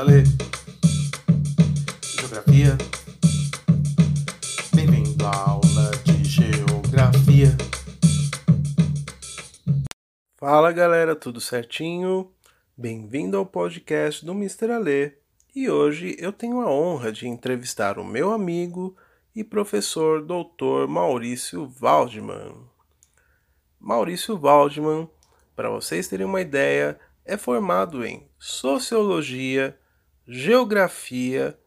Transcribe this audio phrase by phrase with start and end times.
[0.00, 0.08] Mr.
[0.08, 0.24] Ale.
[2.02, 2.78] Geografia.
[4.74, 7.56] Bem-vindo à aula de Geografia.
[10.36, 12.32] Fala galera, tudo certinho?
[12.76, 14.72] Bem-vindo ao podcast do Mr.
[14.72, 15.18] Ale.
[15.54, 18.96] E hoje eu tenho a honra de entrevistar o meu amigo
[19.36, 20.88] e professor Dr.
[20.88, 22.54] Maurício Waldman.
[23.78, 25.08] Maurício Waldman,
[25.54, 29.76] para vocês terem uma ideia, é formado em Sociologia,
[30.32, 31.58] Geografia,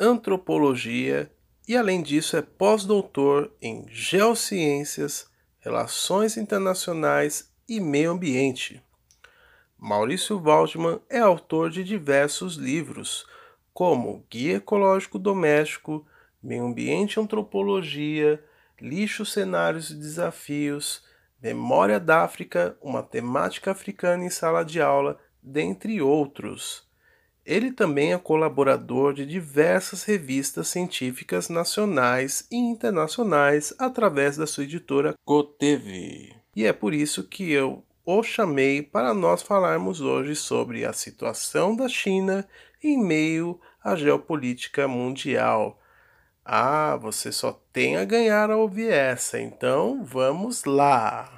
[0.00, 1.30] Antropologia
[1.68, 8.82] e, além disso, é pós-doutor em Geociências, Relações Internacionais e Meio Ambiente.
[9.78, 13.26] Maurício Waldman é autor de diversos livros,
[13.74, 16.06] como Guia Ecológico Doméstico,
[16.42, 18.42] Meio Ambiente e Antropologia,
[18.80, 21.04] Lixo, Cenários e Desafios,
[21.42, 26.85] Memória da África, uma temática africana em sala de aula, dentre outros.
[27.46, 35.14] Ele também é colaborador de diversas revistas científicas nacionais e internacionais através da sua editora
[35.24, 36.34] Coteve.
[36.56, 41.74] E é por isso que eu o chamei para nós falarmos hoje sobre a situação
[41.74, 42.48] da China
[42.82, 45.80] em meio à geopolítica mundial.
[46.44, 51.35] Ah, você só tem a ganhar ao ouvir essa, então vamos lá!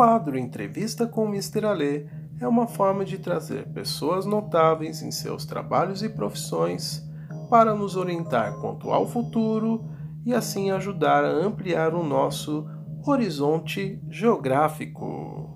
[0.00, 1.66] Quadro Entrevista com Mr.
[1.66, 2.06] Alê
[2.40, 7.06] é uma forma de trazer pessoas notáveis em seus trabalhos e profissões
[7.50, 9.84] para nos orientar quanto ao futuro
[10.24, 12.66] e assim ajudar a ampliar o nosso
[13.06, 15.50] horizonte geográfico.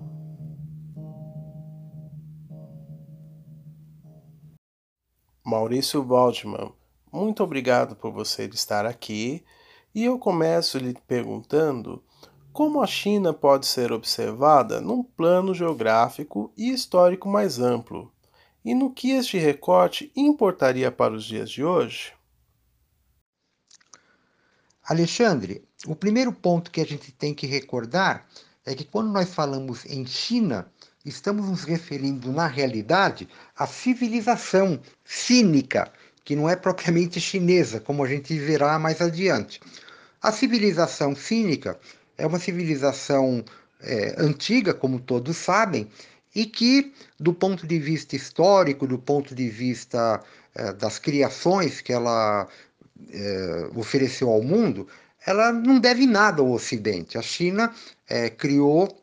[5.43, 6.71] Maurício Waldman,
[7.11, 9.43] muito obrigado por você estar aqui
[9.95, 12.03] e eu começo lhe perguntando
[12.55, 18.09] como a China pode ser observada num plano geográfico e histórico mais amplo,
[18.63, 22.13] e no que este recorte importaria para os dias de hoje?
[24.87, 28.25] Alexandre, o primeiro ponto que a gente tem que recordar
[28.65, 30.71] é que quando nós falamos em China,
[31.03, 35.91] estamos nos referindo, na realidade, à civilização cínica,
[36.23, 39.59] que não é propriamente chinesa, como a gente verá mais adiante.
[40.21, 41.77] A civilização cínica
[42.17, 43.43] é uma civilização
[43.81, 45.89] é, antiga, como todos sabem,
[46.33, 50.21] e que, do ponto de vista histórico, do ponto de vista
[50.53, 52.47] é, das criações que ela
[53.11, 54.87] é, ofereceu ao mundo,
[55.25, 57.17] ela não deve nada ao Ocidente.
[57.17, 57.73] A China
[58.07, 59.01] é, criou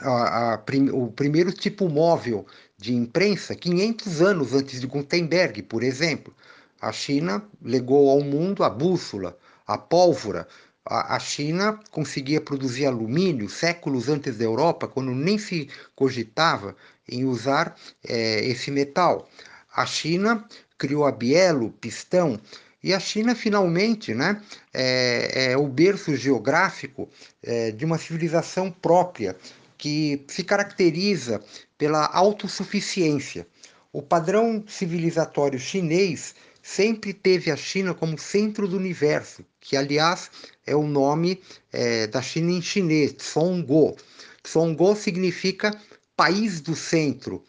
[0.00, 2.46] a, a prim, o primeiro tipo móvel
[2.76, 6.34] de imprensa 500 anos antes de Gutenberg, por exemplo.
[6.80, 10.48] A China legou ao mundo a bússola, a pólvora,
[10.84, 16.76] a, China conseguia produzir alumínio séculos antes da Europa, quando nem se cogitava
[17.08, 19.28] em usar é, esse metal.
[19.74, 20.44] A China
[20.76, 22.40] criou a bielo, pistão,
[22.82, 24.42] e a China finalmente né,
[24.74, 27.08] é, é o berço geográfico
[27.42, 29.36] é, de uma civilização própria
[29.78, 31.40] que se caracteriza
[31.78, 33.46] pela autossuficiência.
[33.92, 40.30] O padrão civilizatório chinês sempre teve a China como centro do universo, que aliás
[40.66, 41.40] é o nome
[41.72, 43.96] é, da China em chinês, Tsonggo.
[44.42, 45.74] Tsonggo significa
[46.16, 47.42] país do centro,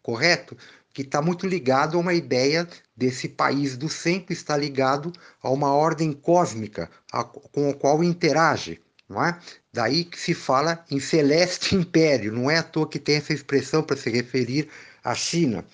[0.00, 0.56] correto?
[0.94, 2.66] Que está muito ligado a uma ideia
[2.96, 5.12] desse país do centro, está ligado
[5.42, 8.80] a uma ordem cósmica a, com a qual interage.
[9.08, 9.38] Não é?
[9.72, 13.82] Daí que se fala em celeste império, não é à toa que tem essa expressão
[13.82, 14.68] para se referir
[15.04, 15.64] à China.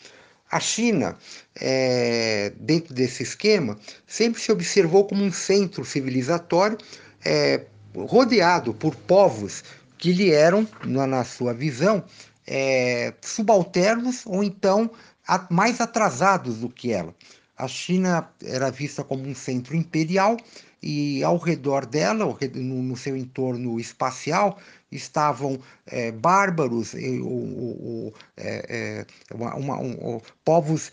[0.53, 1.17] A China,
[1.59, 6.77] é, dentro desse esquema, sempre se observou como um centro civilizatório
[7.25, 7.65] é,
[7.97, 9.65] rodeado por povos
[9.97, 12.05] que lhe eram, na, na sua visão,
[12.47, 14.91] é, subalternos ou então
[15.27, 17.15] a, mais atrasados do que ela.
[17.57, 20.37] A China era vista como um centro imperial
[20.83, 24.59] e ao redor dela, no, no seu entorno espacial,
[24.93, 30.93] estavam é, bárbaros, e, o, o, é, é, uma, uma, um, povos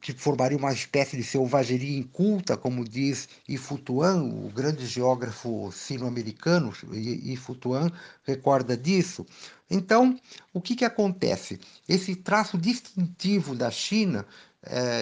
[0.00, 7.90] que formariam uma espécie de selvageria inculta, como diz Ifutuan, o grande geógrafo sino-americano, Ifutuan
[8.24, 9.26] recorda disso.
[9.70, 10.18] Então,
[10.52, 11.58] o que, que acontece?
[11.88, 14.26] Esse traço distintivo da China,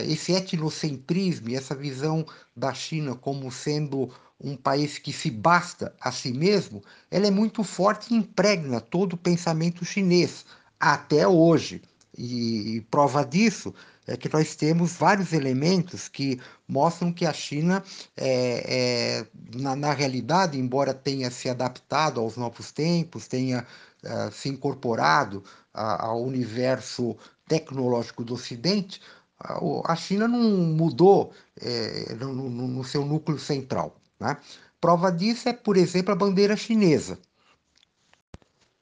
[0.06, 2.24] esse etnocentrismo essa visão
[2.56, 7.62] da China como sendo um país que se basta a si mesmo, ela é muito
[7.62, 10.46] forte e impregna todo o pensamento chinês
[10.78, 11.82] até hoje.
[12.16, 13.74] E, e prova disso
[14.06, 17.82] é que nós temos vários elementos que mostram que a China,
[18.16, 23.64] é, é, na, na, realidade, embora tenha se adaptado aos novos tempos, tenha
[24.02, 27.16] é, se incorporado a, ao universo
[27.46, 29.00] tecnológico do Ocidente,
[29.38, 29.60] a,
[29.92, 33.99] a China não mudou é, no, no, no, seu núcleo central.
[34.20, 34.36] Né?
[34.80, 37.18] Prova disso é, por exemplo, a bandeira chinesa.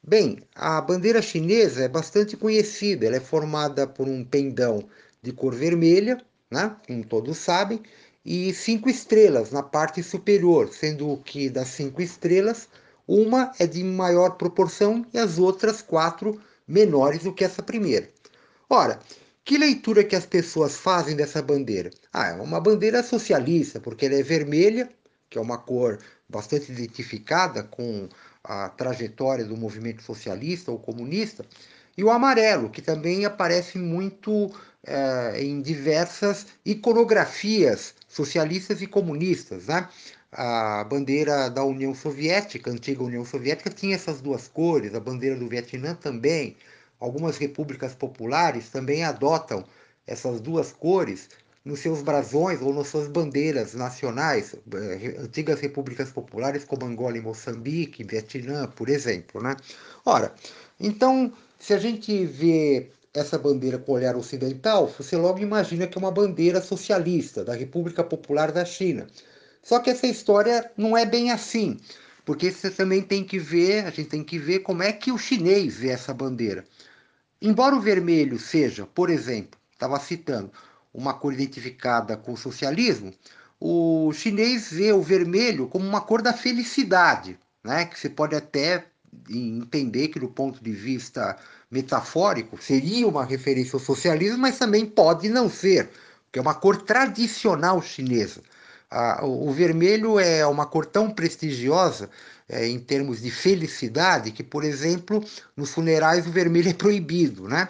[0.03, 4.83] Bem, a bandeira chinesa é bastante conhecida, ela é formada por um pendão
[5.23, 7.83] de cor vermelha, né, como todos sabem,
[8.25, 12.69] e cinco estrelas na parte superior, sendo que das cinco estrelas,
[13.07, 18.09] uma é de maior proporção e as outras quatro menores do que essa primeira.
[18.69, 19.01] Ora,
[19.45, 21.91] que leitura que as pessoas fazem dessa bandeira?
[22.13, 24.91] Ah, é uma bandeira socialista, porque ela é vermelha,
[25.29, 25.99] que é uma cor
[26.29, 28.09] bastante identificada com
[28.43, 31.45] a trajetória do movimento socialista ou comunista,
[31.97, 34.53] e o amarelo, que também aparece muito
[34.85, 39.67] é, em diversas iconografias socialistas e comunistas.
[39.67, 39.89] Né?
[40.31, 45.49] A bandeira da União Soviética, antiga União Soviética, tinha essas duas cores, a bandeira do
[45.49, 46.57] Vietnã também.
[47.01, 49.65] Algumas repúblicas populares também adotam
[50.07, 51.29] essas duas cores
[51.69, 57.21] nos seus brasões ou nas suas bandeiras nacionais, eh, antigas repúblicas populares como Angola e
[57.21, 59.43] Moçambique, Vietnã, por exemplo.
[59.43, 59.55] Né?
[60.05, 60.35] Ora,
[60.81, 66.01] então, se a gente vê essa bandeira com olhar ocidental, você logo imagina que é
[66.01, 69.07] uma bandeira socialista da República Popular da China.
[69.63, 71.79] Só que essa história não é bem assim,
[72.25, 75.19] porque você também tem que ver, a gente tem que ver como é que o
[75.19, 76.65] chinês vê essa bandeira.
[77.43, 80.51] Embora o vermelho seja, por exemplo, estava citando,
[80.99, 83.15] uma cor identificada com o socialismo,
[83.61, 87.87] o chinês vê o vermelho como uma cor da felicidade, né?
[87.87, 88.85] que você pode até
[89.31, 91.37] entender que, do ponto de vista
[91.71, 95.89] metafórico, seria uma referência ao socialismo, mas também pode não ser,
[96.25, 98.43] porque é uma cor tradicional chinesa.
[98.91, 102.09] Ah, o, o, vermelho é uma cor tão prestigiosa
[102.49, 105.23] é, em termos de felicidade que, por exemplo,
[105.55, 107.69] nos funerais o vermelho é proibido, né?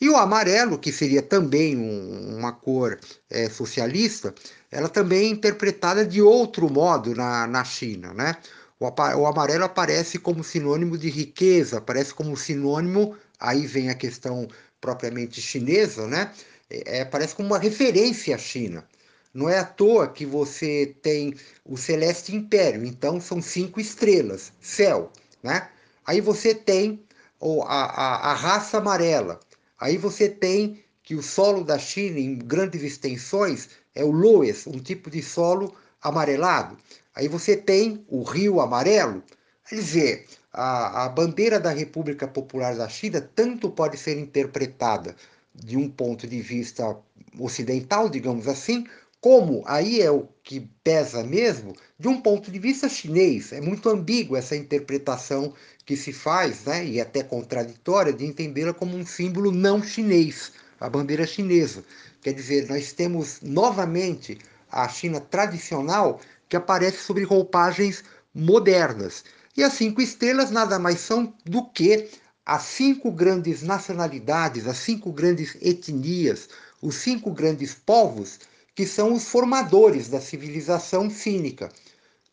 [0.00, 2.98] E o amarelo, que seria também um, uma cor
[3.28, 4.34] é, socialista,
[4.70, 8.14] ela também é interpretada de outro modo na, na China.
[8.14, 8.36] Né?
[8.78, 14.46] O, o amarelo aparece como sinônimo de riqueza, aparece como sinônimo, aí vem a questão
[14.80, 16.32] propriamente chinesa, né?
[16.70, 18.86] É, aparece como uma referência à China.
[19.32, 21.34] Não é à toa que você tem
[21.64, 25.10] o Celeste Império, então são cinco estrelas, céu.
[25.42, 25.68] Né?
[26.06, 27.02] Aí você tem
[27.40, 29.40] a, a, a raça amarela,
[29.78, 34.78] Aí você tem que o solo da China, em grandes extensões, é o loess, um
[34.78, 36.76] tipo de solo amarelado.
[37.14, 39.22] Aí você tem o rio amarelo.
[39.68, 45.16] Quer dizer, a, a bandeira da República Popular da China tanto pode ser interpretada
[45.54, 46.96] de um ponto de vista
[47.38, 48.86] ocidental, digamos assim,
[49.20, 53.52] como aí é o que pesa mesmo, de um ponto de vista chinês.
[53.52, 55.52] É muito ambíguo essa interpretação
[55.88, 60.86] que se faz, né, e até contraditória, de entendê-la como um símbolo não chinês, a
[60.86, 61.82] bandeira chinesa.
[62.20, 64.36] Quer dizer, nós temos novamente
[64.70, 68.04] a China tradicional que aparece sobre roupagens
[68.34, 69.24] modernas.
[69.56, 72.10] E as cinco estrelas nada mais são do que
[72.44, 76.50] as cinco grandes nacionalidades, as cinco grandes etnias,
[76.82, 78.40] os cinco grandes povos
[78.74, 81.70] que são os formadores da civilização cínica.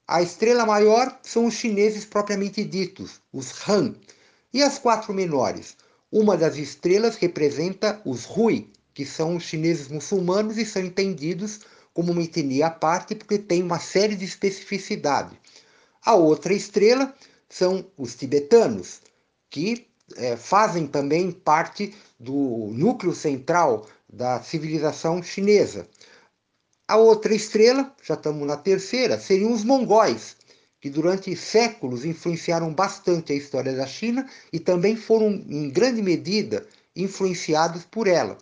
[0.08, 3.96] A estrela maior são os chineses propriamente ditos, os Han,
[4.54, 5.76] e as quatro menores.
[6.12, 11.62] Uma das estrelas representa os Hui, que são os chineses muçulmanos e são entendidos
[11.94, 15.40] como uma etnia à parte porque tem uma série de especificidade.
[16.06, 17.14] A outra estrela
[17.50, 19.02] são os tibetanos,
[19.50, 25.88] que é, fazem também parte do núcleo central da civilização chinesa.
[26.88, 30.36] A outra estrela, já estamos na terceira, seriam os mongóis,
[30.80, 36.64] que durante séculos influenciaram bastante a história da China e também foram, em grande medida,
[36.96, 38.38] influenciados por ela.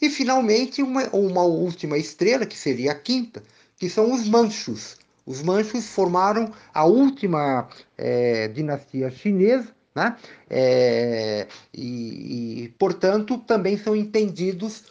[0.00, 3.42] E, finalmente, uma, uma última estrela, que seria a quinta,
[3.76, 4.96] que são os manchus.
[5.26, 10.16] Os manchus formaram a última é, dinastia chinesa, né?
[10.48, 14.84] É, e, e, portanto, também são entendidos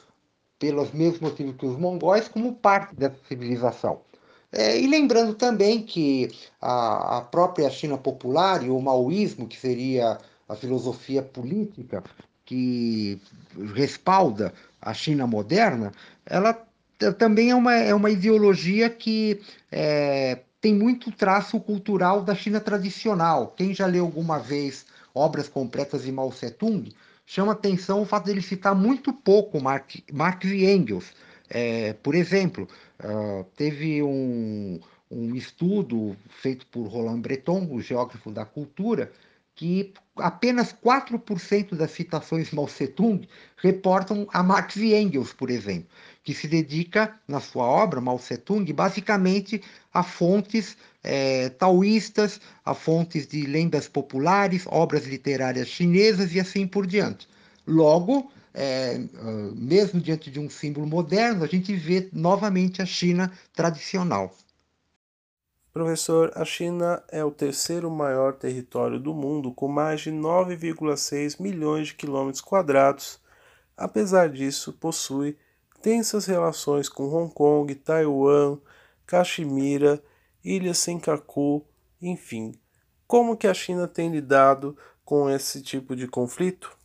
[0.60, 4.02] pelos mesmos motivos que os mongóis, como parte dessa civilização.
[4.52, 10.18] É, e lembrando também que a, a, própria China popular e o maoísmo, que seria
[10.48, 12.04] a filosofia política
[12.46, 13.22] que
[13.76, 15.92] respalda a China moderna,
[16.26, 16.54] ela
[17.18, 23.54] também é uma, é uma ideologia que é, tem muito traço cultural da China tradicional.
[23.56, 26.90] Quem já leu alguma vez obras completas de Mao Tse Tung
[27.28, 31.14] chama atenção o fato de ele citar muito pouco Marx, Marx e Engels.
[31.50, 32.68] É, por exemplo,
[33.04, 34.80] uh, teve um,
[35.12, 39.12] um estudo feito por Roland Breton, o geógrafo da cultura,
[39.58, 45.90] que apenas 4% das citações Mao Tse-tung reportam a Marx e Engels, por exemplo,
[46.24, 49.62] que se dedica, na sua obra, Mao Tse-tung, basicamente
[49.92, 56.86] a fontes é, taoístas, a fontes de lendas populares, obras literárias chinesas e assim por
[56.86, 57.28] diante.
[57.66, 59.00] Logo, é,
[59.56, 64.36] mesmo diante de um símbolo moderno, a gente vê novamente a China tradicional.
[65.78, 71.90] Professor, a China é o terceiro maior território do mundo, com mais de 9,6 milhões
[71.90, 73.20] de quilômetros quadrados.
[73.78, 75.38] Apesar disso, possui
[75.80, 78.58] tensas relações com Hong Kong, Taiwan,
[79.06, 80.02] Caxemira,
[80.44, 81.64] Ilha Senkaku,
[82.02, 82.56] enfim.
[83.06, 86.76] Como que a China tem lidado com esse tipo de conflito?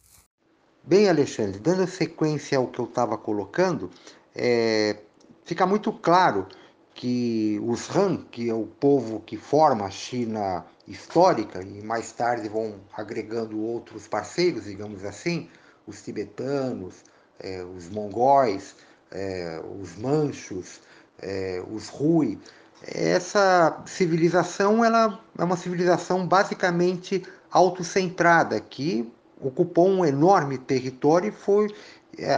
[0.85, 3.89] Bem, Alexandre, dando sequência ao que eu estava colocando,
[4.35, 4.99] é,
[5.47, 6.47] fica muito claro
[6.95, 12.49] que os Han, que é o povo que forma a China histórica, e mais tarde
[12.49, 15.49] vão agregando outros parceiros, digamos assim,
[15.87, 17.03] os tibetanos,
[17.39, 18.77] é, os mongóis,
[19.11, 20.81] é, os manchos,
[21.21, 22.39] é, os Hui.
[22.85, 31.69] Essa civilização ela é uma civilização basicamente autocentrada, que ocupou um enorme território e foi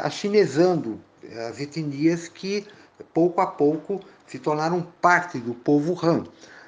[0.03, 1.01] achinesando
[1.49, 2.67] as etnias que
[3.13, 6.25] pouco a pouco se tornaram parte do povo Han.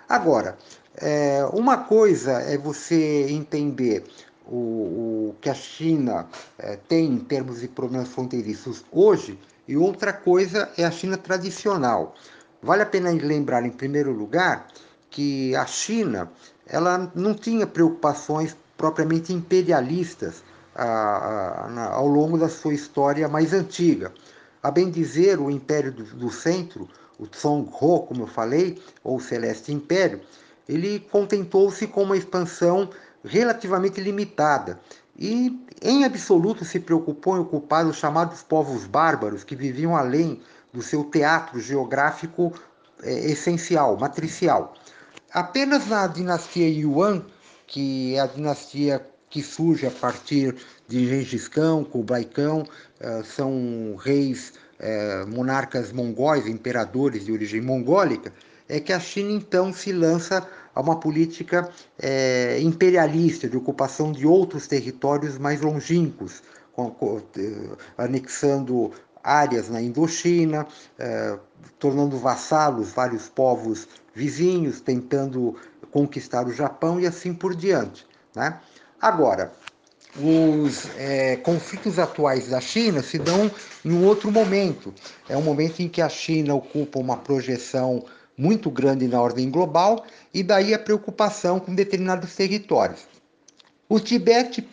[0.08, 0.56] Agora,
[0.96, 4.04] é, uma coisa é você entender
[4.46, 6.26] o, o que a China
[6.58, 12.14] é, tem em termos de problemas fronteiriços hoje, e outra coisa é a China tradicional.
[12.62, 14.68] Vale a pena lembrar, em primeiro lugar,
[15.10, 16.30] que a China
[16.66, 20.42] ela não tinha preocupações propriamente imperialistas
[20.74, 24.12] ao longo da sua história mais antiga.
[24.62, 29.72] A bem dizer, o Império do, do Centro o Ho, como eu falei, ou Celeste
[29.72, 30.20] Império,
[30.68, 32.90] ele contentou-se com uma expansão
[33.24, 34.80] relativamente limitada
[35.18, 40.40] e, em absoluto, se preocupou em ocupar os chamados povos bárbaros que viviam além
[40.72, 42.52] do seu teatro geográfico
[43.02, 44.74] é, essencial, matricial.
[45.32, 47.24] Apenas na dinastia Yuan,
[47.66, 50.54] que é a dinastia que surge a partir
[50.86, 58.32] de Gengis Khan, Kublai Khan, uh, são reis é, monarcas mongóis, imperadores de origem mongólica,
[58.68, 64.26] é que a China então se lança a uma política é, imperialista de ocupação de
[64.26, 66.42] outros territórios mais longínquos,
[66.72, 68.92] com, com, eh, anexando
[69.24, 70.66] áreas na Indochina,
[70.98, 71.38] é,
[71.78, 75.56] tornando vassalos vários povos vizinhos, tentando
[75.90, 78.06] conquistar o Japão e assim por diante.
[78.34, 78.60] Né?
[79.00, 79.52] Agora,
[80.18, 83.50] os é, conflitos atuais da China se dão
[83.84, 84.92] em um outro momento.
[85.28, 88.04] É um momento em que a China ocupa uma projeção
[88.36, 93.06] muito grande na ordem global e daí a preocupação com determinados territórios.
[93.88, 94.66] O Tibete,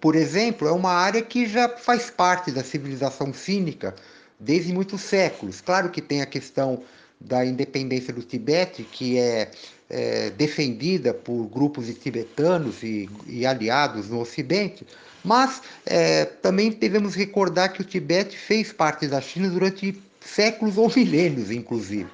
[0.00, 3.94] por exemplo, é uma área que já faz parte da civilização cínica
[4.38, 5.60] desde muitos séculos.
[5.60, 6.82] Claro que tem a questão
[7.20, 9.50] da independência do Tibete, que é
[9.88, 14.86] é, defendida por grupos de tibetanos e, e aliados no Ocidente,
[15.24, 20.90] mas é, também devemos recordar que o Tibete fez parte da China durante séculos ou
[20.94, 22.08] milênios, inclusive.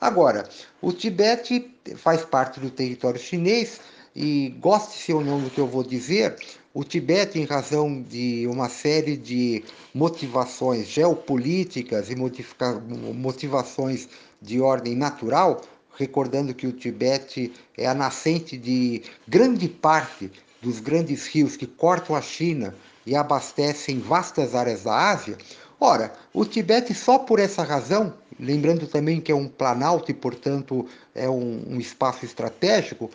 [0.00, 0.48] Agora,
[0.80, 3.80] o Tibete faz parte do território chinês
[4.14, 6.36] e, goste-se ou não do que eu vou dizer,
[6.72, 9.64] o Tibete, em razão de uma série de
[9.94, 14.08] motivações geopolíticas e motivações
[14.42, 15.62] de ordem natural,
[15.96, 22.16] recordando que o Tibete é a nascente de grande parte dos grandes rios que cortam
[22.16, 22.74] a China
[23.04, 25.36] e abastecem vastas áreas da Ásia.
[25.78, 30.86] Ora, o Tibete, só por essa razão, lembrando também que é um planalto e, portanto,
[31.14, 33.10] é um, um espaço estratégico,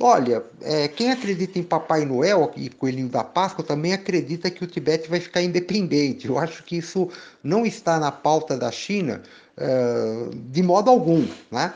[0.00, 4.66] Olha, é, quem acredita em Papai Noel e Coelhinho da Páscoa também acredita que o
[4.66, 6.28] Tibete vai ficar independente.
[6.28, 7.08] Eu acho que isso
[7.40, 9.22] não está na pauta da China
[9.56, 11.24] uh, de modo algum.
[11.50, 11.72] Né?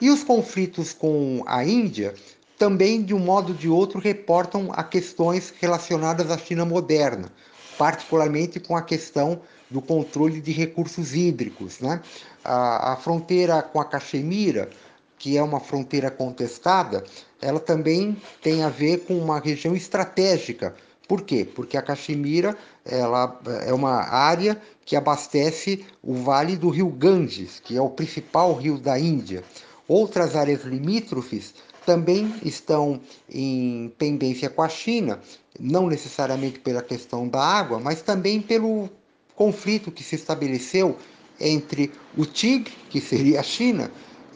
[0.00, 2.14] E os conflitos com a Índia
[2.58, 7.30] também, de um modo ou de outro, reportam a questões relacionadas à China moderna,
[7.78, 9.40] particularmente com a questão
[9.70, 11.80] do controle de recursos hídricos.
[11.80, 12.00] Né?
[12.44, 14.70] A, a fronteira com a Caxemira,
[15.18, 17.04] que é uma fronteira contestada,
[17.40, 20.74] ela também tem a ver com uma região estratégica.
[21.06, 21.44] Por quê?
[21.44, 27.76] Porque a Caxemira ela é uma área que abastece o vale do rio Ganges, que
[27.76, 29.44] é o principal rio da Índia.
[29.90, 31.52] Outras áreas limítrofes
[31.84, 35.18] também estão em pendência com a China,
[35.58, 38.88] não necessariamente pela questão da água, mas também pelo
[39.34, 40.96] conflito que se estabeleceu
[41.40, 43.90] entre o tigre, que seria a China,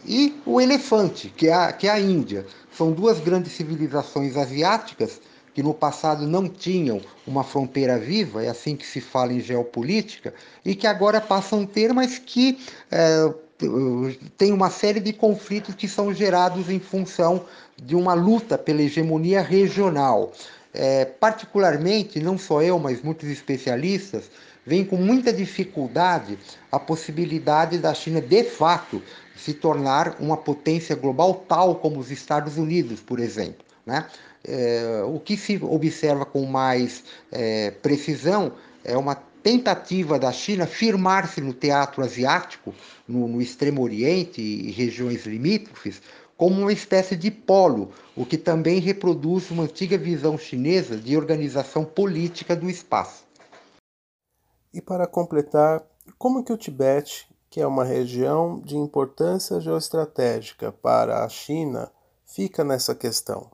[0.04, 2.44] e o elefante, que é a, que é a Índia.
[2.76, 5.20] São duas grandes civilizações asiáticas
[5.54, 10.34] que no passado não tinham uma fronteira viva, é assim que se fala em geopolítica,
[10.64, 12.58] e que agora passam a ter, mas que
[12.90, 13.32] é,
[14.37, 17.44] tem uma série de conflitos que são gerados em função
[17.76, 20.33] de uma luta pela hegemonia regional.
[20.73, 24.30] É, particularmente, não só eu, mas muitos especialistas,
[24.66, 26.38] veem com muita dificuldade
[26.73, 29.02] a possibilidade da China, de fato,
[29.37, 33.64] se tornar uma potência global tal como os Estados Unidos, por exemplo.
[33.85, 34.06] Né?
[34.47, 38.52] É, o que se observa com mais é, precisão
[38.85, 42.74] é uma tentativa da China firmar-se no teatro asiático,
[43.06, 46.00] no, no Extremo Oriente e regiões limítrofes,
[46.34, 51.84] como uma espécie de polo, o que também reproduz uma antiga visão chinesa de organização
[51.84, 53.22] política do espaço.
[54.72, 55.82] E para completar,
[56.18, 61.92] como que o Tibete, que é uma região de importância geoestratégica para a China,
[62.24, 63.50] fica nessa questão?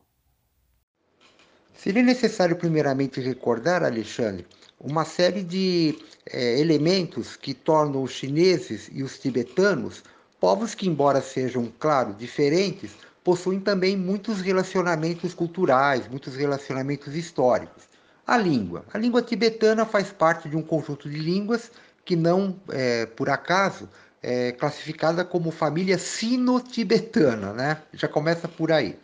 [1.77, 4.47] Seria necessário primeiramente recordar, Alexandre,
[4.81, 10.03] uma série de é, elementos que tornam os chineses e os tibetanos
[10.41, 17.85] povos que, embora sejam, claro, diferentes, possuem também muitos relacionamentos culturais, muitos relacionamentos históricos.
[18.27, 18.85] A língua.
[18.93, 21.71] A língua tibetana faz parte de um conjunto de línguas
[22.05, 23.89] que não, é, por acaso,
[24.23, 27.83] é classificada como família sino-tibetana, né?
[27.93, 28.99] Já começa por aí.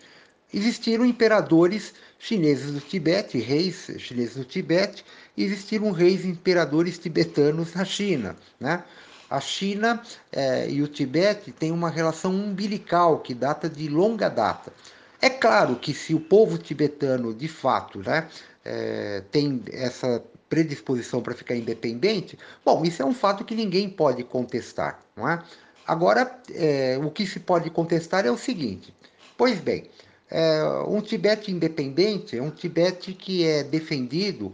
[0.53, 5.05] Existiram imperadores chineses do Tibete, reis chineses do Tibete,
[5.37, 8.37] e existiram reis imperadores tibetanos na China.
[8.59, 8.83] Né?
[9.29, 10.01] A China
[10.33, 14.73] eh, e o Tibete têm uma relação umbilical que data de longa data.
[15.21, 18.29] É claro que se o povo tibetano, de fato, né,
[18.65, 24.23] eh, tem essa predisposição para ficar independente, bom, isso é um fato que ninguém pode
[24.23, 25.03] contestar.
[25.17, 25.43] Não é?
[25.87, 28.95] Agora, eh, o que se pode contestar é o seguinte:
[29.37, 29.91] pois bem,
[30.31, 34.53] é, um Tibete independente é um Tibete que é defendido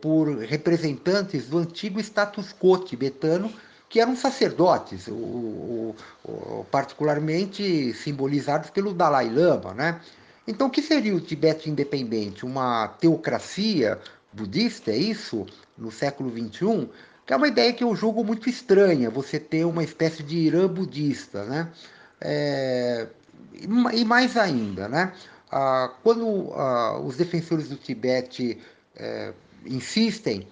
[0.00, 3.52] por representantes do antigo status quo tibetano,
[3.88, 9.74] que eram sacerdotes, o, o, o, particularmente simbolizados pelo Dalai Lama.
[9.74, 10.00] Né?
[10.48, 12.44] Então, o que seria o Tibete independente?
[12.44, 13.98] Uma teocracia
[14.32, 15.46] budista, é isso?
[15.76, 16.88] No século XXI?
[17.26, 20.66] Que é uma ideia que eu julgo muito estranha, você ter uma espécie de Irã
[20.66, 21.44] budista.
[21.44, 21.68] Né?
[22.20, 23.06] É,
[23.52, 25.12] e mais ainda, né?
[25.50, 28.58] Ah, quando ah, os defensores do Tibete
[28.96, 29.32] eh,
[29.66, 30.48] insistem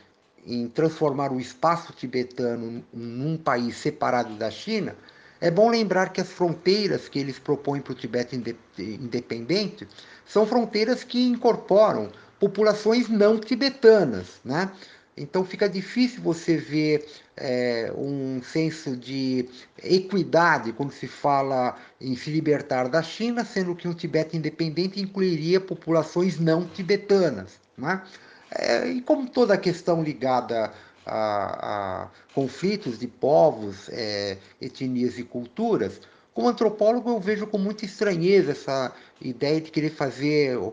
[0.47, 4.95] em transformar o espaço tibetano num país separado da China,
[5.41, 8.37] é bom lembrar que as fronteiras que eles propõem para o Tibete
[8.79, 9.89] independente
[10.27, 14.71] são fronteiras que incorporam populações não tibetanas, né?
[15.17, 17.07] Então fica difícil você ver
[17.41, 19.49] é, um senso de
[19.83, 25.61] equidade quando se fala em se libertar da China, sendo que um Tibete independente incluiria
[25.61, 27.59] populações não tibetanas.
[27.77, 28.03] Né?
[28.51, 30.73] É, e como toda questão ligada
[31.07, 36.01] a, a conflitos de povos, é, etnias e culturas,
[36.33, 40.73] como antropólogo, eu vejo com muita estranheza essa ideia de querer fazer uh,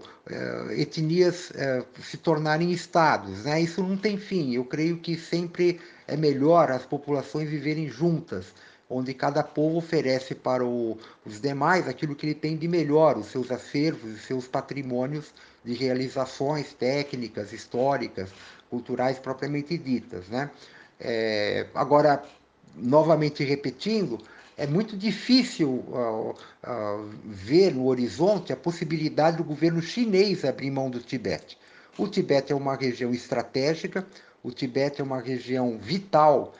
[0.72, 3.44] etnias uh, se tornarem estados.
[3.44, 3.62] Né?
[3.62, 4.54] Isso não tem fim.
[4.54, 8.54] Eu creio que sempre é melhor as populações viverem juntas,
[8.90, 13.28] onde cada povo oferece para o, os demais aquilo que ele tem de melhor, os
[13.28, 18.30] seus acervos, os seus patrimônios de realizações técnicas, históricas,
[18.70, 20.28] culturais propriamente ditas.
[20.30, 20.50] Né?
[21.00, 22.24] É, agora,
[22.76, 24.20] novamente repetindo,
[24.56, 30.90] é muito difícil uh, uh, ver no horizonte a possibilidade do governo chinês abrir mão
[30.90, 31.58] do Tibete.
[31.96, 34.06] O Tibete é uma região estratégica,
[34.48, 36.54] o Tibete é uma região vital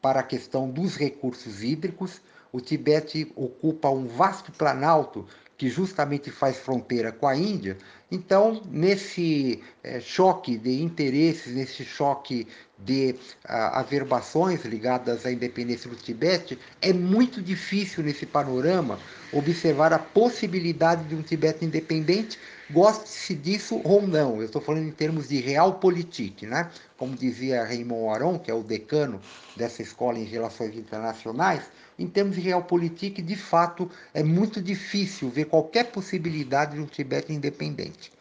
[0.00, 2.20] para a questão dos recursos hídricos.
[2.52, 5.26] O Tibete ocupa um vasto planalto
[5.58, 7.76] que justamente faz fronteira com a Índia.
[8.08, 12.46] Então, nesse é, choque de interesses, nesse choque
[12.78, 18.96] de ah, averbações ligadas à independência do Tibete, é muito difícil nesse panorama
[19.32, 22.38] observar a possibilidade de um Tibete independente,
[22.70, 24.36] goste-se disso ou não.
[24.36, 26.70] Eu estou falando em termos de realpolitik, né?
[26.96, 29.20] Como dizia Raymond Aron, que é o decano
[29.56, 31.64] dessa escola em relações internacionais,
[31.98, 37.32] em termos de realpolitik, de fato, é muito difícil ver qualquer possibilidade de um Tibete
[37.32, 38.12] independente.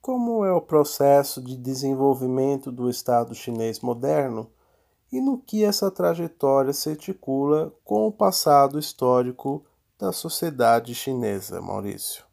[0.00, 4.50] Como é o processo de desenvolvimento do Estado chinês moderno
[5.12, 9.64] e no que essa trajetória se articula com o passado histórico
[9.98, 12.27] da sociedade chinesa, Maurício?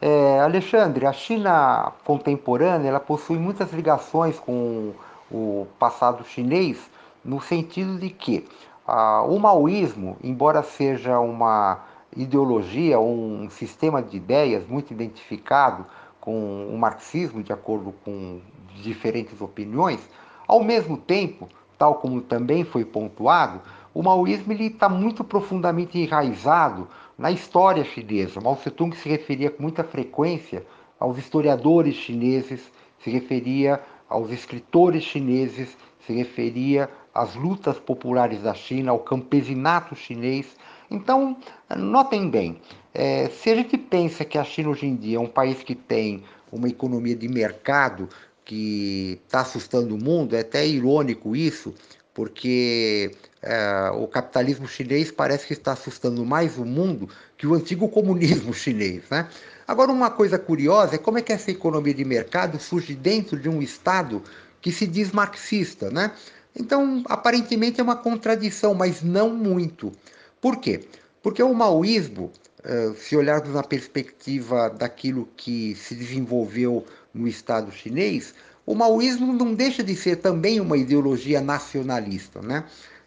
[0.00, 4.92] É, Alexandre, a China contemporânea ela possui muitas ligações com
[5.30, 6.78] o passado chinês,
[7.24, 8.46] no sentido de que
[8.86, 11.80] ah, o maoísmo, embora seja uma
[12.14, 15.84] ideologia, um sistema de ideias muito identificado
[16.20, 18.40] com o marxismo, de acordo com
[18.82, 20.00] diferentes opiniões,
[20.46, 23.60] ao mesmo tempo, tal como também foi pontuado,
[23.92, 26.86] o maoísmo está muito profundamente enraizado
[27.18, 28.40] na história chinesa.
[28.40, 30.64] Mao Tse-tung se referia com muita frequência
[30.98, 35.76] aos historiadores chineses, se referia aos escritores chineses,
[36.06, 40.56] se referia às lutas populares da China, ao campesinato chinês.
[40.90, 41.36] Então,
[41.76, 42.60] notem bem,
[42.94, 45.74] é, se a gente pensa que a China hoje em dia é um país que
[45.74, 48.08] tem uma economia de mercado
[48.44, 51.74] que está assustando o mundo, é até irônico isso,
[52.16, 53.10] porque
[53.42, 58.54] é, o capitalismo chinês parece que está assustando mais o mundo que o antigo comunismo
[58.54, 59.02] chinês.
[59.10, 59.28] Né?
[59.68, 63.50] Agora, uma coisa curiosa é como é que essa economia de mercado surge dentro de
[63.50, 64.22] um Estado
[64.62, 65.90] que se diz marxista.
[65.90, 66.10] Né?
[66.58, 69.92] Então, aparentemente é uma contradição, mas não muito.
[70.40, 70.88] Por quê?
[71.22, 72.32] Porque o maoísmo,
[72.64, 78.32] é, se olharmos na perspectiva daquilo que se desenvolveu no Estado chinês,
[78.66, 82.42] o maoísmo não deixa de ser também uma ideologia nacionalista.
[82.42, 82.64] Né?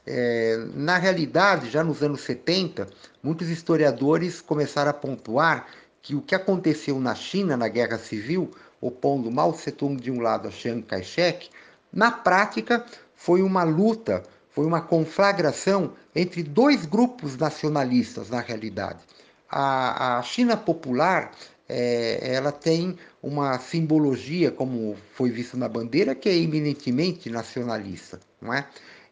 [0.08, 2.88] É, na realidade, já nos anos 70,
[3.22, 5.67] muitos historiadores começaram a pontuar
[6.02, 10.48] que o que aconteceu na China na Guerra Civil, opondo Mao Tse-tung de um lado
[10.48, 11.50] a Chiang Kai-shek,
[11.91, 19.00] na prática foi uma luta, foi uma conflagração entre dois grupos nacionalistas, na realidade.
[19.52, 21.32] A, a China popular
[21.70, 28.52] é, ela tem uma simbologia, como foi visto na bandeira, que é eminentemente nacionalista, não
[28.52, 28.68] é?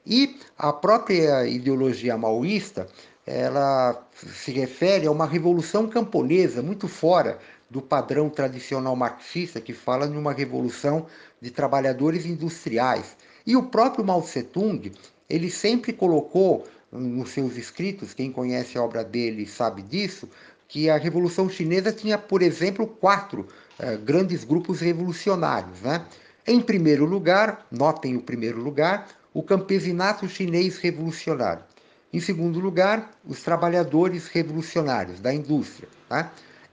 [0.06, 2.88] E a própria ideologia maoísta,
[3.26, 7.38] ela se refere a uma revolução camponesa muito fora
[7.70, 11.06] do padrão tradicional marxista que fala de uma revolução
[11.41, 13.17] de trabalhadores industriais.
[13.46, 14.93] E o próprio Mao Tse-tung,
[15.30, 20.30] ele sempre colocou nos seus escritos, quem conhece a obra dele sabe disso,
[20.67, 23.47] que a Revolução Chinesa tinha, por exemplo, quatro
[23.80, 25.82] eh, grandes grupos revolucionários.
[25.82, 26.06] Né?
[26.45, 31.63] Em primeiro lugar, notem o primeiro lugar, o campesinato chinês revolucionário.
[32.12, 35.89] Em segundo lugar, os trabalhadores revolucionários da indústria.
[36.10, 36.30] Né?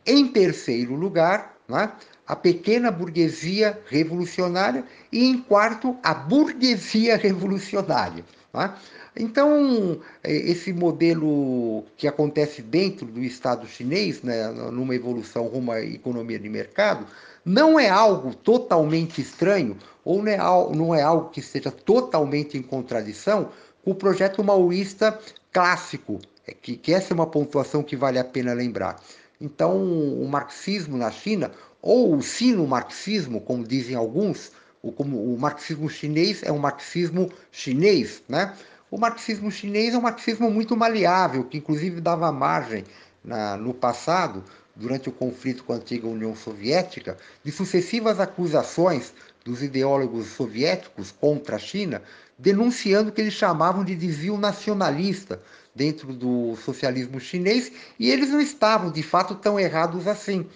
[0.07, 1.91] Em terceiro lugar, né,
[2.27, 4.85] a pequena burguesia revolucionária.
[5.13, 8.25] E em quarto, a burguesia revolucionária.
[8.55, 8.75] Né?
[9.17, 15.81] Então, é, esse modelo que acontece dentro do Estado chinês, né, numa evolução rumo à
[15.81, 17.07] economia de mercado,
[17.45, 20.37] não é algo totalmente estranho ou não é,
[20.75, 23.51] não é algo que esteja totalmente em contradição
[23.85, 25.19] com o projeto maoísta
[25.53, 29.01] clássico, é que, que essa é uma pontuação que vale a pena lembrar.
[29.41, 31.51] Então, o marxismo na China,
[31.83, 34.53] ou o sino-marxismo, como dizem alguns,
[34.85, 38.55] o, como o marxismo chinês é um marxismo chinês, né?
[38.91, 42.85] O marxismo chinês é um marxismo muito maleável, que inclusive dava margem
[43.25, 44.45] na, no passado,
[44.77, 51.57] durante o conflito com a antiga União Soviética, de sucessivas acusações dos ideólogos soviéticos contra
[51.57, 52.03] a China,
[52.39, 55.41] denunciando o que eles chamavam de desvio nacionalista
[55.75, 60.47] dentro do socialismo chinês, e eles não estavam de fato tão errados assim.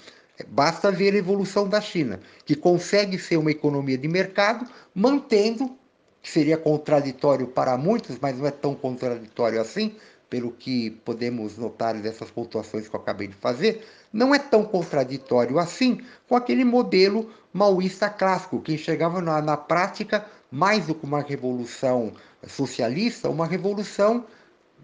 [0.47, 5.77] Basta ver a evolução da China, que consegue ser uma economia de mercado, mantendo
[6.23, 9.97] que seria contraditório para muitos, mas não é tão contraditório assim,
[10.29, 15.59] pelo que podemos notar dessas pontuações que eu acabei de fazer, não é tão contraditório
[15.59, 21.23] assim com aquele modelo maoísta clássico, que enxergava na, na prática mais do que uma
[21.23, 22.13] revolução
[22.47, 24.25] socialista, uma revolução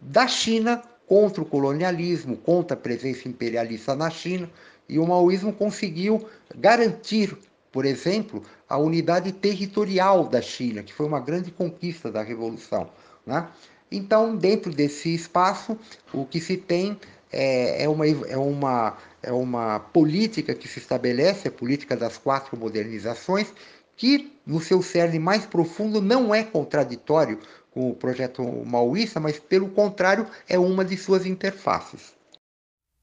[0.01, 4.51] da China contra o colonialismo, contra a presença imperialista na China,
[4.89, 7.37] e o maoísmo conseguiu garantir
[7.75, 12.89] por exemplo, a unidade territorial da China, que foi uma grande conquista da Revolução.
[13.27, 13.49] Né?
[13.91, 15.77] Então, dentro desse espaço,
[16.13, 16.97] o que se tem
[17.33, 22.57] é, é, uma, é, uma, é uma política que se estabelece, a política das quatro
[22.57, 23.53] modernizações,
[23.97, 27.41] que no seu cerne mais profundo não é contraditório
[27.73, 32.15] com o projeto maoísta, mas pelo contrário é uma de suas interfaces.